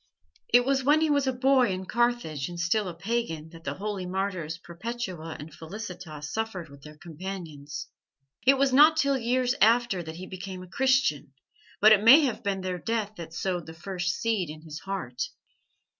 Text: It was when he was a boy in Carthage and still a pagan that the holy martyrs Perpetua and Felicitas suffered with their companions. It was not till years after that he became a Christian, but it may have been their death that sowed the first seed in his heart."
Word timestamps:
It 0.51 0.65
was 0.65 0.83
when 0.83 0.99
he 1.01 1.11
was 1.11 1.27
a 1.27 1.31
boy 1.31 1.69
in 1.71 1.85
Carthage 1.85 2.49
and 2.49 2.59
still 2.59 2.87
a 2.87 2.93
pagan 2.95 3.49
that 3.51 3.63
the 3.65 3.75
holy 3.75 4.07
martyrs 4.07 4.57
Perpetua 4.57 5.35
and 5.39 5.53
Felicitas 5.53 6.33
suffered 6.33 6.69
with 6.69 6.81
their 6.81 6.97
companions. 6.97 7.85
It 8.47 8.57
was 8.57 8.73
not 8.73 8.97
till 8.97 9.15
years 9.15 9.53
after 9.61 10.01
that 10.01 10.15
he 10.15 10.25
became 10.25 10.63
a 10.63 10.67
Christian, 10.67 11.33
but 11.81 11.91
it 11.91 12.01
may 12.03 12.21
have 12.21 12.41
been 12.41 12.61
their 12.61 12.79
death 12.79 13.13
that 13.17 13.31
sowed 13.31 13.67
the 13.67 13.75
first 13.75 14.15
seed 14.15 14.49
in 14.49 14.63
his 14.63 14.79
heart." 14.79 15.21